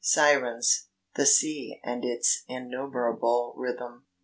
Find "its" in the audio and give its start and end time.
2.03-2.43